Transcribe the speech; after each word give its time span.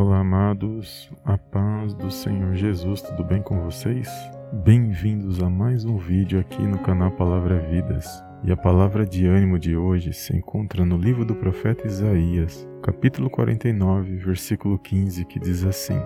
Olá, 0.00 0.20
amados, 0.20 1.10
a 1.24 1.36
paz 1.36 1.92
do 1.92 2.08
Senhor 2.08 2.54
Jesus, 2.54 3.02
tudo 3.02 3.24
bem 3.24 3.42
com 3.42 3.64
vocês? 3.64 4.08
Bem-vindos 4.52 5.42
a 5.42 5.50
mais 5.50 5.84
um 5.84 5.96
vídeo 5.96 6.38
aqui 6.38 6.62
no 6.62 6.78
canal 6.78 7.10
Palavra 7.10 7.58
Vidas. 7.58 8.06
E 8.44 8.52
a 8.52 8.56
palavra 8.56 9.04
de 9.04 9.26
ânimo 9.26 9.58
de 9.58 9.76
hoje 9.76 10.12
se 10.12 10.36
encontra 10.36 10.84
no 10.84 10.96
livro 10.96 11.24
do 11.24 11.34
profeta 11.34 11.84
Isaías, 11.84 12.64
capítulo 12.80 13.28
49, 13.28 14.18
versículo 14.18 14.78
15, 14.78 15.24
que 15.24 15.40
diz 15.40 15.64
assim: 15.64 16.00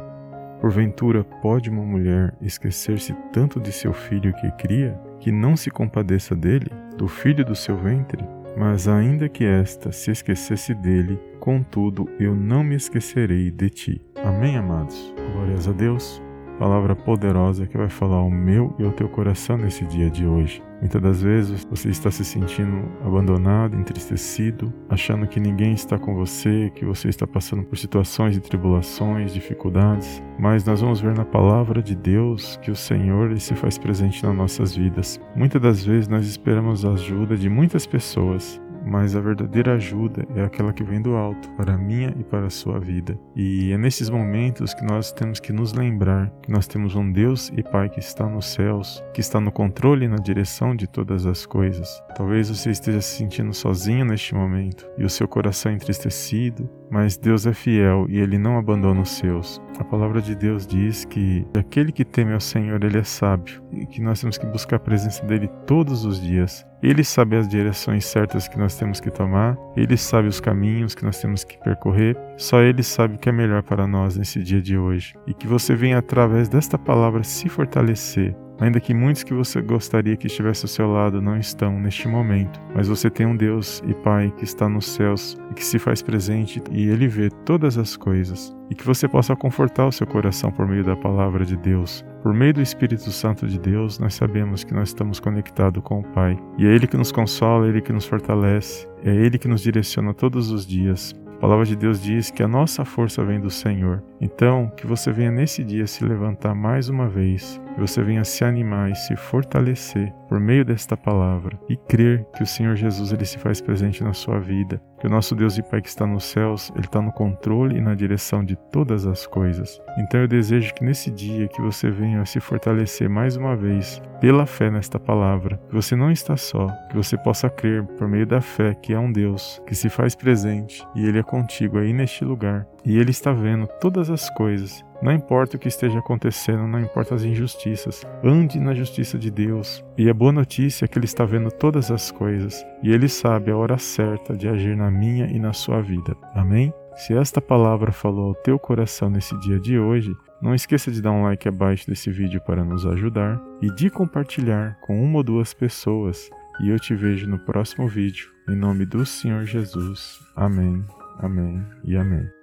Porventura 0.59 1.23
pode 1.23 1.69
uma 1.69 1.85
mulher 1.85 2.35
esquecer-se 2.41 3.13
tanto 3.31 3.61
de 3.61 3.73
seu 3.73 3.93
filho 3.93 4.33
que 4.33 4.51
cria, 4.53 4.99
que 5.21 5.31
não 5.31 5.55
se 5.55 5.71
compadeça 5.71 6.35
dele, 6.35 6.71
do 6.97 7.07
filho 7.07 7.45
do 7.45 7.55
seu 7.55 7.77
ventre? 7.77 8.25
Mas 8.57 8.89
ainda 8.89 9.29
que 9.29 9.45
esta 9.45 9.93
se 9.93 10.11
esquecesse 10.11 10.75
dele, 10.75 11.21
contudo 11.43 12.09
eu 12.21 12.37
não 12.37 12.63
me 12.63 12.77
esquecerei 12.77 13.51
de 13.51 13.69
ti. 13.69 14.01
Amém, 14.25 14.57
amados? 14.57 15.13
Glórias 15.35 15.67
a 15.67 15.73
Deus 15.73 16.23
palavra 16.63 16.95
poderosa 16.95 17.67
que 17.67 17.77
vai 17.77 17.89
falar 17.89 18.19
ao 18.19 18.31
meu 18.31 18.73
e 18.79 18.85
ao 18.85 18.93
teu 18.93 19.09
coração 19.09 19.57
nesse 19.57 19.85
dia 19.85 20.09
de 20.09 20.25
hoje. 20.25 20.63
Muitas 20.79 21.03
das 21.03 21.21
vezes 21.21 21.67
você 21.69 21.89
está 21.89 22.09
se 22.09 22.25
sentindo 22.25 22.89
abandonado, 23.05 23.77
entristecido, 23.77 24.73
achando 24.89 25.27
que 25.27 25.41
ninguém 25.41 25.73
está 25.73 25.99
com 25.99 26.15
você, 26.15 26.71
que 26.73 26.85
você 26.85 27.09
está 27.09 27.27
passando 27.27 27.65
por 27.65 27.77
situações 27.77 28.35
de 28.35 28.41
tribulações, 28.41 29.35
dificuldades, 29.35 30.23
mas 30.39 30.65
nós 30.65 30.81
vamos 30.81 31.01
ver 31.01 31.17
na 31.17 31.25
palavra 31.25 31.83
de 31.83 31.97
Deus 31.97 32.57
que 32.63 32.71
o 32.71 32.77
Senhor 32.77 33.37
se 33.41 33.57
faz 33.57 33.77
presente 33.77 34.25
nas 34.25 34.37
nossas 34.37 34.77
vidas. 34.77 35.21
Muitas 35.35 35.61
das 35.61 35.85
vezes 35.85 36.07
nós 36.07 36.29
esperamos 36.29 36.85
a 36.85 36.93
ajuda 36.93 37.37
de 37.37 37.49
muitas 37.49 37.87
pessoas, 37.87 38.62
mas 38.85 39.15
a 39.15 39.21
verdadeira 39.21 39.75
ajuda 39.75 40.27
é 40.35 40.43
aquela 40.43 40.73
que 40.73 40.85
vem 40.85 41.01
do 41.01 41.17
alto, 41.17 41.49
para 41.51 41.75
a 41.75 41.79
minha 41.79 42.15
e 42.19 42.25
para 42.25 42.47
a 42.47 42.51
sua 42.51 42.79
vida. 42.79 43.19
E 43.35 43.73
é 43.73 43.79
nesses 43.79 44.11
momentos 44.11 44.75
que 44.75 44.85
nós 44.85 45.13
temos 45.13 45.41
que 45.41 45.53
nos 45.53 45.73
lembrar 45.73 46.31
que 46.43 46.51
nós 46.51 46.67
temos 46.67 46.95
um 46.95 47.11
Deus 47.11 47.53
e 47.57 47.63
Pai 47.63 47.89
que 47.89 48.01
está 48.01 48.27
nos 48.29 48.47
céus, 48.47 49.03
que 49.15 49.21
está 49.21 49.41
no 49.41 49.53
controle 49.53 50.05
e 50.05 50.09
na 50.09 50.17
direção 50.17 50.75
de 50.75 50.87
todas 50.87 51.27
as 51.27 51.47
coisas. 51.47 52.03
Talvez 52.17 52.49
você 52.49 52.71
esteja 52.71 53.01
se 53.01 53.17
sentindo 53.17 53.53
sozinho 53.55 54.05
neste 54.05 54.35
momento 54.35 54.87
e 54.99 55.05
o 55.05 55.11
seu 55.11 55.29
coração 55.29 55.73
entristecido, 55.73 56.69
mas 56.91 57.17
Deus 57.17 57.47
é 57.47 57.53
fiel 57.53 58.07
e 58.09 58.19
ele 58.19 58.39
não 58.39 58.59
abandona 58.59 59.01
os 59.01 59.11
seus. 59.11 59.61
A 59.79 59.85
palavra 59.85 60.21
de 60.21 60.35
Deus 60.35 60.67
diz 60.67 61.05
que 61.05 61.47
aquele 61.57 61.93
que 61.93 62.05
teme 62.05 62.33
ao 62.33 62.41
Senhor, 62.41 62.83
ele 62.85 62.99
é 62.99 63.05
sábio 63.05 63.63
e 63.73 63.87
que 63.87 64.01
nós 64.01 64.21
temos 64.21 64.37
que 64.37 64.47
buscar 64.47 64.77
a 64.77 64.81
presença 64.81 65.25
dele 65.25 65.49
todos 65.67 66.05
os 66.05 66.21
dias. 66.21 66.67
Ele 66.83 67.05
sabe 67.05 67.37
as 67.37 67.47
direções 67.47 68.05
certas 68.05 68.49
que 68.49 68.59
nós 68.59 68.77
temos 68.77 68.99
que 68.99 69.11
tomar, 69.11 69.57
ele 69.77 69.97
sabe 69.97 70.27
os 70.27 70.41
caminhos 70.41 70.95
que 70.95 71.05
nós 71.05 71.21
temos 71.21 71.45
que 71.45 71.57
percorrer, 71.59 72.17
só 72.37 72.61
ele 72.61 72.83
sabe 72.83 73.15
o 73.15 73.19
que 73.19 73.29
é 73.29 73.33
melhor 73.33 73.63
para 73.63 73.87
nós 73.87 74.17
nesse 74.17 74.43
dia 74.43 74.61
de 74.61 74.77
hoje. 74.77 75.15
E 75.27 75.33
que 75.33 75.47
você 75.47 75.75
venha 75.75 75.99
através 75.99 76.49
desta 76.49 76.77
palavra 76.77 77.23
se 77.23 77.49
fortalecer 77.49 78.35
Ainda 78.63 78.79
que 78.79 78.95
muitos 78.95 79.25
que 79.25 79.35
você 79.35 79.61
gostaria 79.61 80.17
que 80.17 80.29
estivesse 80.29 80.67
ao 80.67 80.69
seu 80.69 80.87
lado 80.87 81.21
não 81.21 81.37
estão 81.37 81.81
neste 81.81 82.07
momento, 82.07 82.61
mas 82.73 82.87
você 82.87 83.11
tem 83.11 83.27
um 83.27 83.35
Deus 83.35 83.83
e 83.85 83.93
Pai 83.93 84.33
que 84.37 84.45
está 84.45 84.69
nos 84.69 84.87
céus 84.87 85.37
e 85.51 85.55
que 85.55 85.65
se 85.65 85.81
faz 85.81 86.01
presente 86.01 86.63
e 86.71 86.89
ele 86.89 87.09
vê 87.09 87.29
todas 87.45 87.77
as 87.77 87.97
coisas. 87.97 88.57
E 88.71 88.75
que 88.77 88.87
você 88.87 89.09
possa 89.09 89.35
confortar 89.35 89.89
o 89.89 89.93
seu 89.93 90.07
coração 90.07 90.53
por 90.53 90.69
meio 90.69 90.85
da 90.85 90.95
palavra 90.95 91.45
de 91.45 91.57
Deus. 91.57 92.05
Por 92.23 92.33
meio 92.33 92.55
do 92.55 92.63
Espírito 92.63 93.11
Santo 93.11 93.49
de 93.49 93.59
Deus, 93.59 93.99
nós 93.99 94.15
sabemos 94.15 94.63
que 94.63 94.73
nós 94.73 94.91
estamos 94.91 95.19
conectados 95.19 95.83
com 95.83 95.99
o 95.99 96.05
Pai. 96.05 96.39
E 96.57 96.65
é 96.65 96.69
Ele 96.73 96.87
que 96.87 96.97
nos 96.97 97.11
consola, 97.11 97.67
é 97.67 97.71
Ele 97.71 97.83
que 97.83 97.93
nos 97.93 98.07
fortalece, 98.07 98.87
é 99.05 99.13
Ele 99.13 99.39
que 99.39 99.49
nos 99.49 99.63
direciona 99.63 100.15
todos 100.15 100.53
os 100.53 100.65
dias 100.65 101.13
palavra 101.43 101.67
de 101.67 101.75
Deus 101.75 102.01
diz 102.01 102.31
que 102.31 102.41
a 102.41 102.47
nossa 102.47 102.85
força 102.85 103.25
vem 103.25 103.41
do 103.41 103.51
Senhor. 103.51 104.01
Então, 104.21 104.71
que 104.77 104.87
você 104.87 105.11
venha 105.11 105.33
nesse 105.33 105.65
dia 105.65 105.89
se 105.89 106.05
levantar 106.05 106.55
mais 106.55 106.89
uma 106.89 107.09
vez, 107.09 107.61
que 107.75 107.81
você 107.81 108.03
venha 108.03 108.25
se 108.25 108.45
animar 108.45 108.91
e 108.91 108.95
se 108.95 109.17
fortalecer 109.17 110.13
por 110.29 110.41
meio 110.41 110.65
desta 110.65 110.97
palavra 110.97 111.59
e 111.69 111.77
crer 111.77 112.25
que 112.35 112.43
o 112.43 112.47
Senhor 112.47 112.77
Jesus 112.77 113.13
ele 113.13 113.25
se 113.25 113.39
faz 113.39 113.61
presente 113.61 114.03
na 114.03 114.13
sua 114.13 114.39
vida, 114.39 114.81
que 114.99 115.07
o 115.07 115.11
nosso 115.11 115.35
Deus 115.35 115.59
e 115.59 115.63
Pai 115.63 115.83
que 115.83 115.89
está 115.89 116.07
nos 116.07 116.25
céus, 116.25 116.73
ele 116.75 116.87
está 116.87 117.03
no 117.03 117.13
controle 117.13 117.77
e 117.77 117.81
na 117.81 117.95
direção 117.95 118.45
de 118.45 118.57
todas 118.71 119.07
as 119.07 119.27
coisas. 119.27 119.81
Então 119.99 120.21
eu 120.21 120.29
desejo 120.29 120.73
que 120.75 120.85
nesse 120.85 121.11
dia 121.11 121.49
que 121.49 121.61
você 121.61 121.91
venha 121.91 122.25
se 122.25 122.41
fortalecer 122.41 123.09
mais 123.09 123.37
uma 123.37 123.57
vez 123.57 124.01
pela 124.21 124.47
fé 124.47 124.71
nesta 124.71 124.99
palavra, 124.99 125.61
que 125.69 125.75
você 125.75 125.97
não 125.97 126.11
está 126.11 126.37
só, 126.37 126.69
que 126.89 126.97
você 126.97 127.17
possa 127.19 127.51
crer 127.51 127.85
por 127.85 128.09
meio 128.09 128.27
da 128.27 128.41
fé 128.41 128.75
que 128.75 128.93
é 128.93 128.99
um 128.99 129.11
Deus 129.11 129.61
que 129.67 129.75
se 129.75 129.89
faz 129.89 130.15
presente 130.15 130.87
e 130.95 131.07
ele 131.07 131.19
é 131.19 131.23
contigo 131.23 131.79
aí 131.79 131.93
neste 131.93 132.25
lugar. 132.25 132.67
E 132.85 132.99
ele 132.99 133.11
está 133.11 133.33
vendo 133.33 133.67
todas 133.81 134.11
as 134.11 134.29
coisas. 134.31 134.85
Não 135.03 135.13
importa 135.13 135.57
o 135.57 135.59
que 135.59 135.67
esteja 135.67 135.99
acontecendo, 135.99 136.67
não 136.69 136.79
importa 136.79 137.15
as 137.15 137.25
injustiças. 137.25 138.03
Ande 138.23 138.61
na 138.61 138.73
justiça 138.73 139.19
de 139.19 139.33
Deus. 139.33 139.85
E 139.99 140.09
a 140.09 140.15
boa 140.15 140.31
notícia 140.31 140.85
é 140.85 140.89
que 140.89 140.97
ele 140.97 141.07
está 141.07 141.25
vendo 141.25 141.51
todas 141.51 141.91
as 141.91 142.13
coisas 142.13 142.65
e 142.83 142.93
ele 142.93 143.09
sabe 143.09 143.51
a 143.51 143.57
hora 143.57 143.79
certa 143.79 144.37
de 144.37 144.49
agir 144.49 144.77
na 144.77 144.91
minha 144.91 145.27
e 145.27 145.41
na 145.41 145.53
sua 145.53 145.83
vida. 145.83 146.17
Amém? 146.35 146.73
Se 146.95 147.15
esta 147.15 147.41
palavra 147.41 147.91
falou 147.91 148.29
ao 148.29 148.35
teu 148.35 148.59
coração 148.59 149.11
nesse 149.11 149.37
dia 149.41 149.59
de 149.59 149.79
hoje, 149.79 150.15
não 150.41 150.55
esqueça 150.55 150.91
de 150.91 151.03
dar 151.03 151.11
um 151.11 151.23
like 151.23 151.49
abaixo 151.49 151.87
desse 151.89 152.11
vídeo 152.11 152.41
para 152.41 152.65
nos 152.65 152.87
ajudar 152.87 153.41
e 153.61 153.75
de 153.75 153.91
compartilhar 153.91 154.77
com 154.83 155.03
uma 155.03 155.19
ou 155.19 155.23
duas 155.25 155.53
pessoas. 155.53 156.31
E 156.61 156.69
eu 156.69 156.79
te 156.79 156.95
vejo 156.95 157.29
no 157.29 157.39
próximo 157.39 157.89
vídeo. 157.89 158.31
Em 158.49 158.55
nome 158.55 158.85
do 158.85 159.05
Senhor 159.07 159.45
Jesus. 159.45 160.21
Amém. 160.37 160.85
Amém 161.19 161.65
e 161.85 161.97
amém. 161.97 162.42